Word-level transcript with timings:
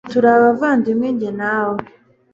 turi 0.09 0.27
abavandimwe 0.35 1.07
njye 1.15 1.29
nawe 1.39 1.79